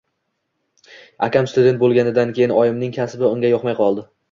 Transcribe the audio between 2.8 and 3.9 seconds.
kasbi unga yoqmay